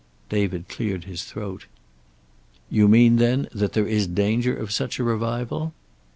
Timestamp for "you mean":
2.71-3.17